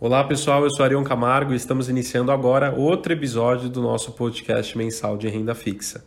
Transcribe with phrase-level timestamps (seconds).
[0.00, 4.78] Olá pessoal, eu sou Arion Camargo e estamos iniciando agora outro episódio do nosso podcast
[4.78, 6.04] mensal de renda fixa.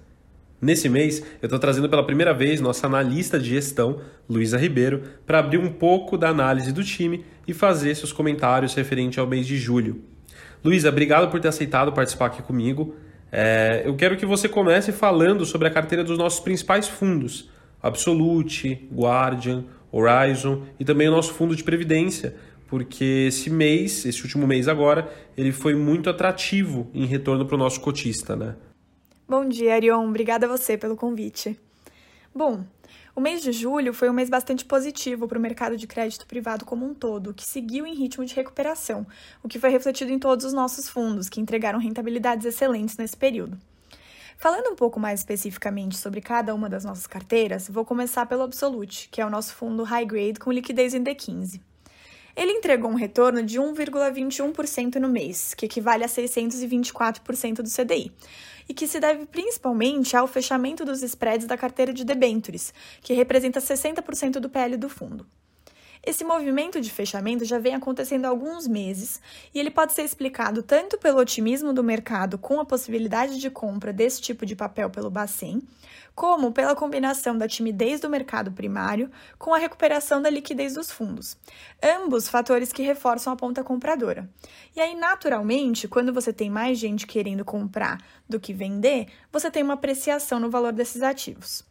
[0.62, 4.00] Nesse mês, eu estou trazendo pela primeira vez nossa analista de gestão,
[4.30, 9.20] Luísa Ribeiro, para abrir um pouco da análise do time e fazer seus comentários referente
[9.20, 10.02] ao mês de julho.
[10.64, 12.96] Luísa, obrigado por ter aceitado participar aqui comigo.
[13.32, 17.50] É, eu quero que você comece falando sobre a carteira dos nossos principais fundos,
[17.82, 22.36] Absolute, Guardian, Horizon e também o nosso fundo de previdência,
[22.68, 27.58] porque esse mês, esse último mês agora, ele foi muito atrativo em retorno para o
[27.58, 28.56] nosso cotista, né?
[29.28, 30.08] Bom dia, Arion.
[30.08, 31.58] Obrigada a você pelo convite.
[32.36, 32.66] Bom,
[33.16, 36.64] o mês de julho foi um mês bastante positivo para o mercado de crédito privado
[36.64, 39.06] como um todo, que seguiu em ritmo de recuperação,
[39.44, 43.58] o que foi refletido em todos os nossos fundos, que entregaram rentabilidades excelentes nesse período.
[44.38, 49.08] Falando um pouco mais especificamente sobre cada uma das nossas carteiras, vou começar pelo Absolute,
[49.12, 51.62] que é o nosso fundo high grade com liquidez em D15.
[52.36, 58.12] Ele entregou um retorno de 1,21% no mês, que equivale a 624% do CDI,
[58.72, 63.60] e que se deve principalmente ao fechamento dos spreads da carteira de debentures, que representa
[63.60, 65.28] 60% do PL do fundo.
[66.04, 69.22] Esse movimento de fechamento já vem acontecendo há alguns meses
[69.54, 73.94] e ele pode ser explicado tanto pelo otimismo do mercado com a possibilidade de compra
[73.94, 75.62] desse tipo de papel pelo Bacen,
[76.16, 81.38] como pela combinação da timidez do mercado primário com a recuperação da liquidez dos fundos.
[81.84, 84.28] Ambos fatores que reforçam a ponta compradora.
[84.76, 89.62] E aí, naturalmente, quando você tem mais gente querendo comprar do que vender, você tem
[89.62, 91.64] uma apreciação no valor desses ativos.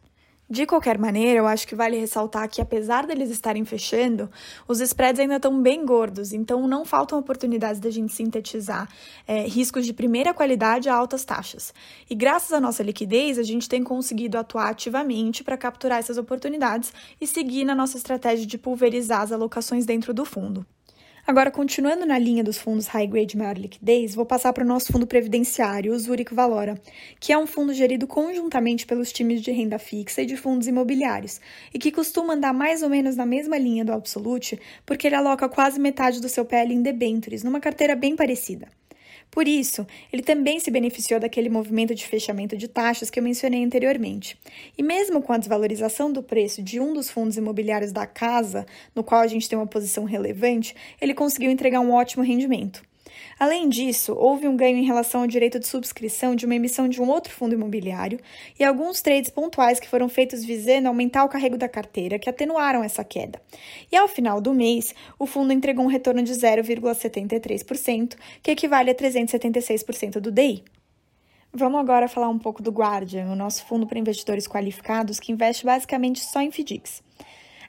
[0.51, 4.29] De qualquer maneira, eu acho que vale ressaltar que, apesar deles estarem fechando,
[4.67, 8.89] os spreads ainda estão bem gordos, então não faltam oportunidades da gente sintetizar
[9.25, 11.73] é, riscos de primeira qualidade a altas taxas.
[12.09, 16.91] E graças à nossa liquidez, a gente tem conseguido atuar ativamente para capturar essas oportunidades
[17.21, 20.65] e seguir na nossa estratégia de pulverizar as alocações dentro do fundo.
[21.25, 24.91] Agora, continuando na linha dos fundos high grade maior liquidez, vou passar para o nosso
[24.91, 26.81] fundo previdenciário, o Zurich Valora,
[27.19, 31.39] que é um fundo gerido conjuntamente pelos times de renda fixa e de fundos imobiliários,
[31.71, 35.47] e que costuma andar mais ou menos na mesma linha do Absolute, porque ele aloca
[35.47, 38.67] quase metade do seu PL em debentures, numa carteira bem parecida.
[39.31, 43.63] Por isso, ele também se beneficiou daquele movimento de fechamento de taxas que eu mencionei
[43.63, 44.37] anteriormente.
[44.77, 49.05] E mesmo com a desvalorização do preço de um dos fundos imobiliários da casa, no
[49.05, 52.83] qual a gente tem uma posição relevante, ele conseguiu entregar um ótimo rendimento.
[53.39, 57.01] Além disso, houve um ganho em relação ao direito de subscrição de uma emissão de
[57.01, 58.19] um outro fundo imobiliário
[58.59, 62.83] e alguns trades pontuais que foram feitos visando aumentar o carrego da carteira, que atenuaram
[62.83, 63.41] essa queda.
[63.91, 68.95] E ao final do mês, o fundo entregou um retorno de 0,73%, que equivale a
[68.95, 70.63] 376% do DI.
[71.53, 75.65] Vamos agora falar um pouco do Guardian, o nosso fundo para investidores qualificados que investe
[75.65, 77.03] basicamente só em FDICs.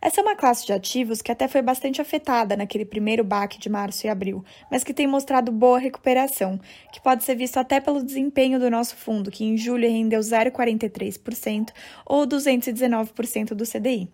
[0.04, 3.68] Essa é uma classe de ativos que até foi bastante afetada naquele primeiro baque de
[3.68, 6.58] março e abril, mas que tem mostrado boa recuperação,
[6.92, 11.70] que pode ser visto até pelo desempenho do nosso fundo, que em julho rendeu 0,43%
[12.04, 14.10] ou 219% do CDI.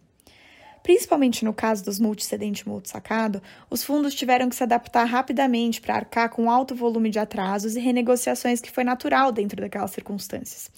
[0.89, 5.97] Principalmente no caso dos multicedente e multisacado, os fundos tiveram que se adaptar rapidamente para
[5.97, 10.71] arcar com alto volume de atrasos e renegociações que foi natural dentro daquelas circunstâncias.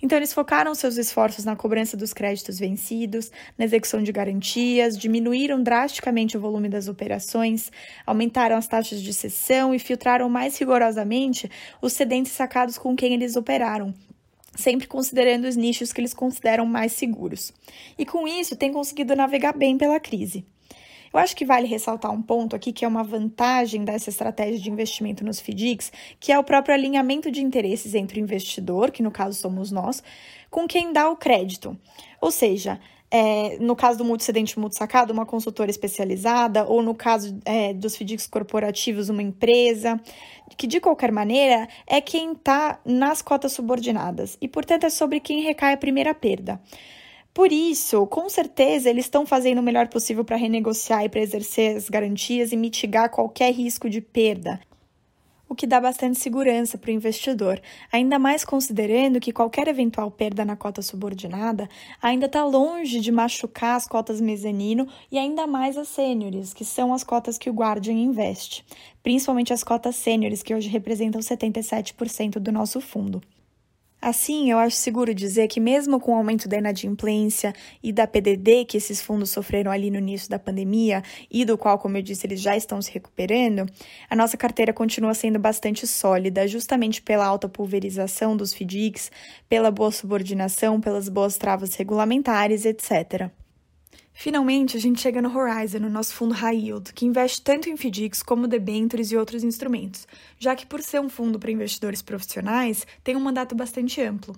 [0.00, 5.60] Então, eles focaram seus esforços na cobrança dos créditos vencidos, na execução de garantias, diminuíram
[5.60, 7.72] drasticamente o volume das operações,
[8.06, 11.50] aumentaram as taxas de cessão e filtraram mais rigorosamente
[11.82, 13.92] os cedentes sacados com quem eles operaram,
[14.56, 17.52] sempre considerando os nichos que eles consideram mais seguros.
[17.98, 20.44] E com isso, tem conseguido navegar bem pela crise.
[21.12, 24.70] Eu acho que vale ressaltar um ponto aqui que é uma vantagem dessa estratégia de
[24.70, 29.10] investimento nos FDICs, que é o próprio alinhamento de interesses entre o investidor, que no
[29.10, 30.02] caso somos nós,
[30.50, 31.78] com quem dá o crédito.
[32.20, 32.78] Ou seja,
[33.10, 38.26] é, no caso do multicedente multisacado, uma consultora especializada, ou no caso é, dos FDICs
[38.26, 40.00] corporativos, uma empresa,
[40.56, 45.42] que de qualquer maneira é quem está nas cotas subordinadas e, portanto, é sobre quem
[45.42, 46.60] recai a primeira perda.
[47.32, 51.76] Por isso, com certeza, eles estão fazendo o melhor possível para renegociar e para exercer
[51.76, 54.58] as garantias e mitigar qualquer risco de perda
[55.48, 57.60] o que dá bastante segurança para o investidor,
[57.92, 61.68] ainda mais considerando que qualquer eventual perda na cota subordinada
[62.02, 66.92] ainda está longe de machucar as cotas mezanino e ainda mais as sêniores, que são
[66.92, 68.64] as cotas que o Guardian investe,
[69.02, 73.22] principalmente as cotas sêniores, que hoje representam 77% do nosso fundo.
[74.06, 78.64] Assim, eu acho seguro dizer que, mesmo com o aumento da inadimplência e da PDD
[78.64, 82.24] que esses fundos sofreram ali no início da pandemia e do qual, como eu disse,
[82.24, 83.66] eles já estão se recuperando,
[84.08, 89.10] a nossa carteira continua sendo bastante sólida, justamente pela alta pulverização dos FDICs,
[89.48, 93.28] pela boa subordinação, pelas boas travas regulamentares, etc.
[94.18, 97.76] Finalmente, a gente chega no Horizon, o nosso fundo high yield, que investe tanto em
[97.76, 100.08] FDICs como debentures e outros instrumentos,
[100.38, 104.34] já que por ser um fundo para investidores profissionais, tem um mandato bastante amplo.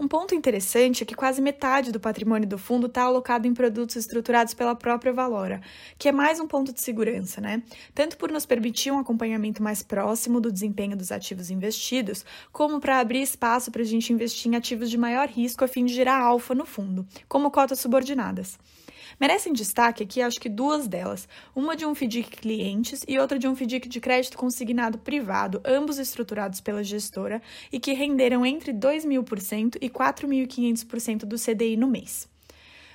[0.00, 3.96] Um ponto interessante é que quase metade do patrimônio do fundo está alocado em produtos
[3.96, 5.60] estruturados pela própria Valora,
[5.98, 7.62] que é mais um ponto de segurança, né?
[7.94, 12.98] Tanto por nos permitir um acompanhamento mais próximo do desempenho dos ativos investidos, como para
[12.98, 16.18] abrir espaço para a gente investir em ativos de maior risco a fim de gerar
[16.18, 18.58] alfa no fundo, como cotas subordinadas.
[19.20, 23.46] Merecem destaque aqui, acho que duas delas, uma de um FDIC clientes e outra de
[23.46, 29.76] um FDIC de crédito consignado privado, ambos estruturados pela gestora e que renderam entre 2.000%
[29.78, 32.28] e 4.500% do CDI no mês.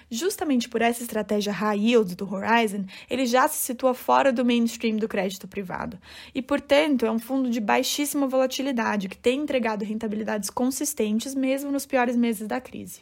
[0.10, 4.98] Justamente por essa estratégia high yield do Horizon, ele já se situa fora do mainstream
[4.98, 5.98] do crédito privado
[6.34, 11.86] e, portanto, é um fundo de baixíssima volatilidade que tem entregado rentabilidades consistentes mesmo nos
[11.86, 13.02] piores meses da crise.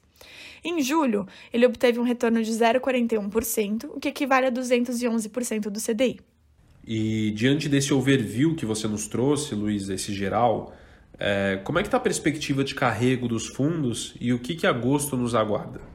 [0.63, 6.21] Em julho, ele obteve um retorno de 0,41%, o que equivale a 211% do CDI.
[6.87, 10.73] E diante desse overview que você nos trouxe, Luiz, esse geral,
[11.19, 14.67] é, como é que está a perspectiva de carrego dos fundos e o que, que
[14.67, 15.93] agosto nos aguarda?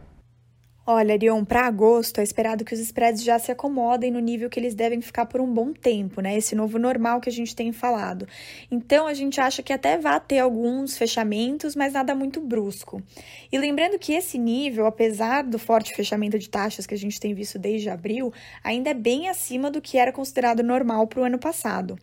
[0.91, 4.59] Olha, Arion, para agosto é esperado que os spreads já se acomodem no nível que
[4.59, 6.35] eles devem ficar por um bom tempo, né?
[6.35, 8.27] Esse novo normal que a gente tem falado.
[8.71, 13.03] Então a gente acha que até vai ter alguns fechamentos, mas nada muito brusco.
[13.53, 17.35] E lembrando que esse nível, apesar do forte fechamento de taxas que a gente tem
[17.35, 18.33] visto desde abril,
[18.65, 21.99] ainda é bem acima do que era considerado normal para o ano passado.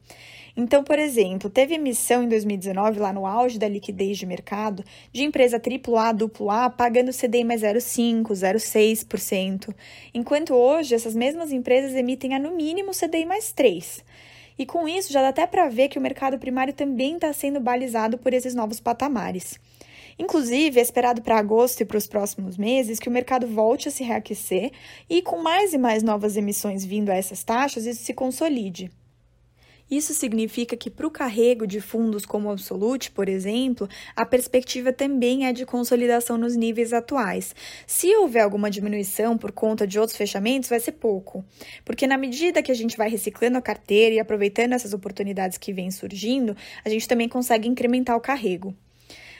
[0.57, 5.23] Então, por exemplo, teve emissão em 2019, lá no auge da liquidez de mercado, de
[5.23, 6.15] empresa AAA,
[6.49, 9.75] AA, pagando CDI mais 0,5%, 0,6%,
[10.13, 14.01] enquanto hoje essas mesmas empresas emitem a no mínimo CDI mais 3%.
[14.57, 17.59] E com isso já dá até para ver que o mercado primário também está sendo
[17.59, 19.59] balizado por esses novos patamares.
[20.17, 23.91] Inclusive, é esperado para agosto e para os próximos meses que o mercado volte a
[23.91, 24.71] se reaquecer
[25.09, 28.89] e, com mais e mais novas emissões vindo a essas taxas, isso se consolide.
[29.89, 35.45] Isso significa que, para o carrego de fundos como Absolute, por exemplo, a perspectiva também
[35.45, 37.53] é de consolidação nos níveis atuais.
[37.85, 41.45] Se houver alguma diminuição por conta de outros fechamentos, vai ser pouco,
[41.83, 45.71] porque na medida que a gente vai reciclando a carteira e aproveitando essas oportunidades que
[45.71, 48.75] vêm surgindo, a gente também consegue incrementar o carrego.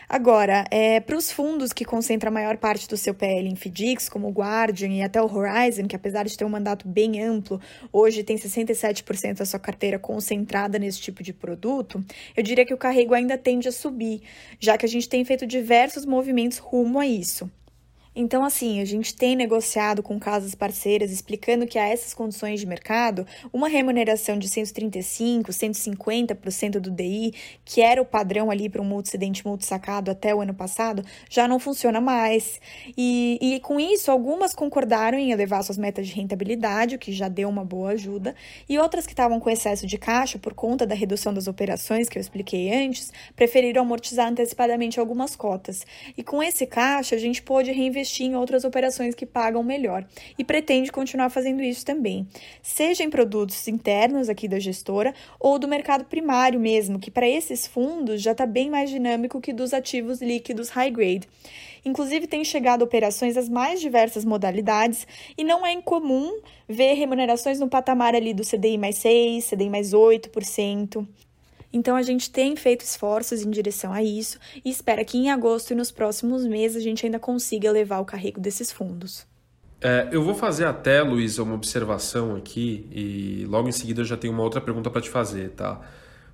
[0.08, 4.08] Agora, é, para os fundos que concentram a maior parte do seu PL em FDICs,
[4.08, 7.60] como o Guardian e até o Horizon, que apesar de ter um mandato bem amplo,
[7.92, 12.04] hoje tem 67% da sua carteira concentrada nesse tipo de produto,
[12.36, 14.22] eu diria que o carrego ainda tende a subir,
[14.60, 17.50] já que a gente tem feito diversos movimentos rumo a isso.
[18.16, 22.66] Então, assim, a gente tem negociado com casas parceiras explicando que a essas condições de
[22.66, 27.34] mercado, uma remuneração de 135%, 150% do DI,
[27.66, 31.60] que era o padrão ali para um multicedente multisacado até o ano passado, já não
[31.60, 32.62] funciona mais.
[32.98, 37.28] E, e com isso, algumas concordaram em elevar suas metas de rentabilidade, o que já
[37.28, 38.34] deu uma boa ajuda,
[38.70, 42.18] e outras que estavam com excesso de caixa por conta da redução das operações que
[42.18, 45.86] eu expliquei antes, preferiram amortizar antecipadamente algumas cotas.
[46.18, 50.06] E com esse caixa, a gente pôde reinvestir investir em outras operações que pagam melhor
[50.38, 52.28] e pretende continuar fazendo isso também,
[52.62, 57.66] seja em produtos internos aqui da gestora ou do mercado primário mesmo, que para esses
[57.66, 61.28] fundos já está bem mais dinâmico que dos ativos líquidos high grade.
[61.84, 65.06] Inclusive, tem chegado operações das mais diversas modalidades
[65.38, 69.92] e não é incomum ver remunerações no patamar ali do CDI mais 6, CDI mais
[69.92, 71.06] 8%.
[71.76, 75.72] Então a gente tem feito esforços em direção a isso e espera que em agosto
[75.72, 79.28] e nos próximos meses a gente ainda consiga levar o carrego desses fundos.
[79.82, 84.16] É, eu vou fazer até, Luiz, uma observação aqui e logo em seguida eu já
[84.16, 85.82] tenho uma outra pergunta para te fazer, tá?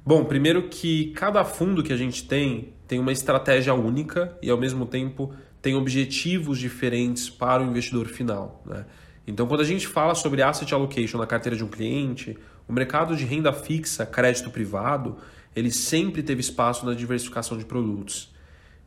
[0.05, 4.59] Bom, primeiro que cada fundo que a gente tem tem uma estratégia única e ao
[4.59, 8.85] mesmo tempo tem objetivos diferentes para o investidor final, né?
[9.25, 12.37] Então, quando a gente fala sobre asset allocation na carteira de um cliente,
[12.71, 15.17] o mercado de renda fixa, crédito privado,
[15.53, 18.33] ele sempre teve espaço na diversificação de produtos.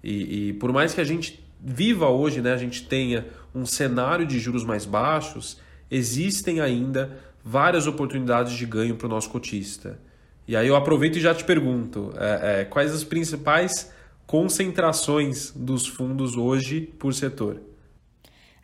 [0.03, 4.27] E, e, por mais que a gente viva hoje, né, a gente tenha um cenário
[4.27, 5.61] de juros mais baixos,
[5.91, 10.01] existem ainda várias oportunidades de ganho para o nosso cotista.
[10.49, 13.93] E aí eu aproveito e já te pergunto, é, é, quais as principais
[14.27, 17.61] concentrações dos fundos hoje por setor?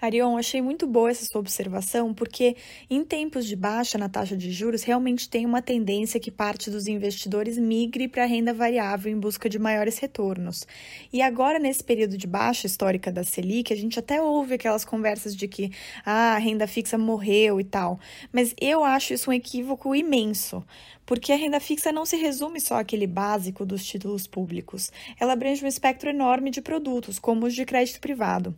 [0.01, 2.57] Arion, achei muito boa essa sua observação, porque
[2.89, 6.87] em tempos de baixa na taxa de juros, realmente tem uma tendência que parte dos
[6.87, 10.67] investidores migre para a renda variável em busca de maiores retornos.
[11.13, 15.37] E agora, nesse período de baixa histórica da Selic, a gente até ouve aquelas conversas
[15.37, 15.71] de que
[16.03, 18.01] ah, a renda fixa morreu e tal.
[18.33, 20.65] Mas eu acho isso um equívoco imenso,
[21.05, 24.91] porque a renda fixa não se resume só àquele básico dos títulos públicos.
[25.21, 28.55] Ela abrange um espectro enorme de produtos, como os de crédito privado.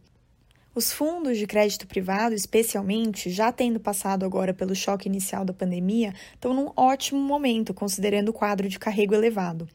[0.75, 6.14] Os fundos de crédito privado, especialmente, já tendo passado agora pelo choque inicial da pandemia,
[6.33, 9.69] estão num ótimo momento, considerando o quadro de carrego elevado.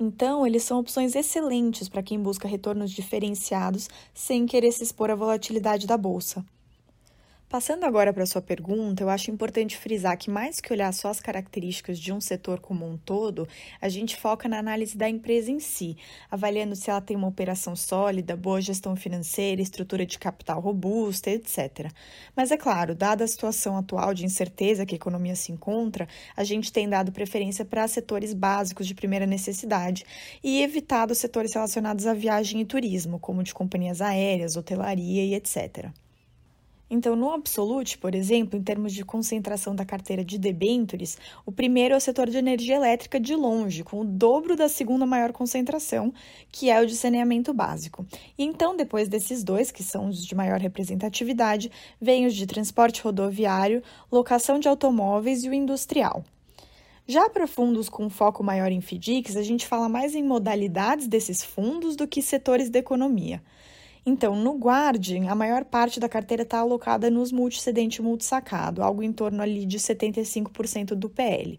[0.00, 5.14] Então, eles são opções excelentes para quem busca retornos diferenciados sem querer se expor à
[5.14, 6.44] volatilidade da bolsa.
[7.48, 11.10] Passando agora para a sua pergunta, eu acho importante frisar que, mais que olhar só
[11.10, 13.46] as características de um setor como um todo,
[13.80, 15.96] a gente foca na análise da empresa em si,
[16.28, 21.92] avaliando se ela tem uma operação sólida, boa gestão financeira, estrutura de capital robusta, etc.
[22.34, 26.42] Mas é claro, dada a situação atual de incerteza que a economia se encontra, a
[26.42, 30.04] gente tem dado preferência para setores básicos de primeira necessidade
[30.42, 35.92] e evitado setores relacionados à viagem e turismo, como de companhias aéreas, hotelaria e etc.
[36.88, 41.94] Então, no Absolute, por exemplo, em termos de concentração da carteira de debêntures, o primeiro
[41.94, 46.14] é o setor de energia elétrica de longe, com o dobro da segunda maior concentração,
[46.52, 48.06] que é o de saneamento básico.
[48.38, 53.02] E então, depois desses dois, que são os de maior representatividade, vem os de transporte
[53.02, 56.24] rodoviário, locação de automóveis e o industrial.
[57.08, 61.42] Já para fundos com foco maior em FDICs, a gente fala mais em modalidades desses
[61.42, 63.42] fundos do que setores da economia.
[64.08, 69.12] Então, no Guardian, a maior parte da carteira está alocada nos multicedente multisacado, algo em
[69.12, 71.58] torno ali de 75% do PL.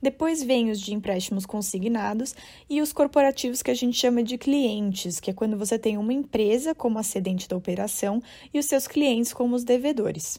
[0.00, 2.36] Depois vem os de empréstimos consignados
[2.70, 6.12] e os corporativos que a gente chama de clientes, que é quando você tem uma
[6.12, 8.22] empresa como acedente da operação
[8.54, 10.38] e os seus clientes como os devedores.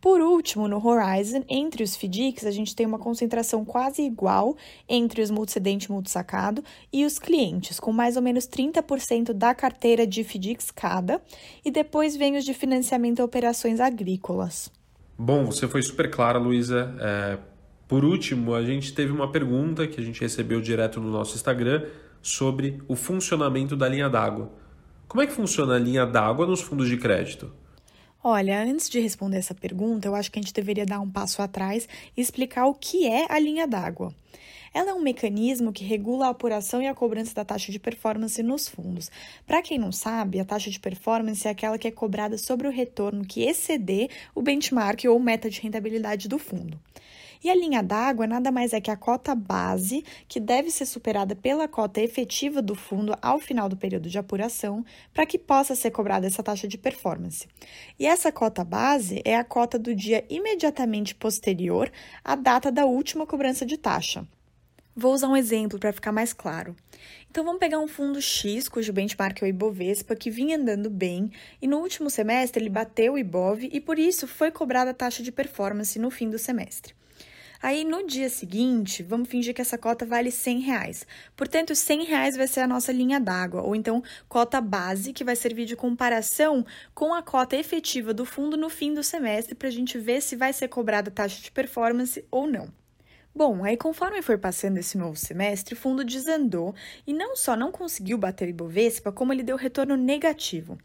[0.00, 4.56] Por último, no Horizon, entre os FDICs, a gente tem uma concentração quase igual
[4.88, 6.62] entre os multicedente e multisacado
[6.92, 11.20] e os clientes, com mais ou menos 30% da carteira de FDICs cada,
[11.64, 14.70] e depois vem os de financiamento a operações agrícolas.
[15.18, 16.94] Bom, você foi super clara, Luísa.
[17.00, 17.38] É,
[17.88, 21.86] por último, a gente teve uma pergunta que a gente recebeu direto no nosso Instagram
[22.22, 24.52] sobre o funcionamento da linha d'água.
[25.08, 27.50] Como é que funciona a linha d'água nos fundos de crédito?
[28.22, 31.40] Olha, antes de responder essa pergunta, eu acho que a gente deveria dar um passo
[31.40, 34.12] atrás e explicar o que é a linha d'água.
[34.74, 38.42] Ela é um mecanismo que regula a apuração e a cobrança da taxa de performance
[38.42, 39.08] nos fundos.
[39.46, 42.72] Para quem não sabe, a taxa de performance é aquela que é cobrada sobre o
[42.72, 46.78] retorno que exceder o benchmark ou meta de rentabilidade do fundo.
[47.42, 51.36] E a linha d'água nada mais é que a cota base, que deve ser superada
[51.36, 55.90] pela cota efetiva do fundo ao final do período de apuração, para que possa ser
[55.90, 57.46] cobrada essa taxa de performance.
[57.98, 61.90] E essa cota base é a cota do dia imediatamente posterior
[62.24, 64.26] à data da última cobrança de taxa.
[65.00, 66.74] Vou usar um exemplo para ficar mais claro.
[67.30, 71.30] Então vamos pegar um fundo X, cujo benchmark é o Ibovespa, que vinha andando bem
[71.62, 75.22] e no último semestre ele bateu o Ibov e por isso foi cobrada a taxa
[75.22, 76.94] de performance no fim do semestre.
[77.60, 81.06] Aí no dia seguinte, vamos fingir que essa cota vale 100 reais.
[81.36, 85.34] Portanto, 100 reais vai ser a nossa linha d'água, ou então cota base, que vai
[85.34, 89.72] servir de comparação com a cota efetiva do fundo no fim do semestre, para a
[89.72, 92.72] gente ver se vai ser cobrada taxa de performance ou não.
[93.34, 96.74] Bom, aí conforme foi passando esse novo semestre, o fundo desandou
[97.06, 100.76] e não só não conseguiu bater Ibovespa, como ele deu retorno negativo.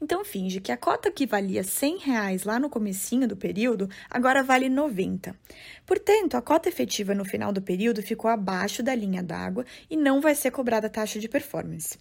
[0.00, 4.42] Então finge que a cota que valia 100 reais lá no comecinho do período, agora
[4.42, 5.36] vale 90.
[5.86, 10.20] Portanto, a cota efetiva no final do período ficou abaixo da linha d'água e não
[10.20, 11.96] vai ser cobrada taxa de performance.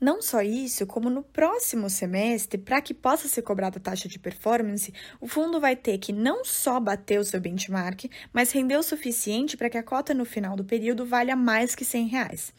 [0.00, 4.18] Não só isso, como no próximo semestre, para que possa ser cobrada a taxa de
[4.18, 8.82] performance, o fundo vai ter que não só bater o seu benchmark, mas render o
[8.82, 12.50] suficiente para que a cota no final do período valha mais que 100 reais.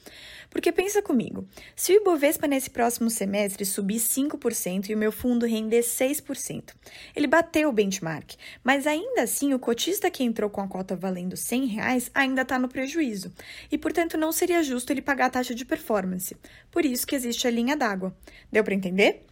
[0.51, 5.45] Porque pensa comigo, se o Ibovespa nesse próximo semestre subir 5% e o meu fundo
[5.45, 6.75] render 6%,
[7.15, 11.37] ele bateu o benchmark, mas ainda assim o cotista que entrou com a cota valendo
[11.37, 13.33] 100 reais ainda está no prejuízo,
[13.71, 16.35] e portanto não seria justo ele pagar a taxa de performance.
[16.69, 18.15] Por isso que existe a linha d'água.
[18.51, 19.25] Deu para entender?